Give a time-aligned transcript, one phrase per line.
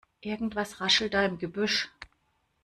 [0.21, 1.91] Irgendetwas raschelt da im Gebüsch.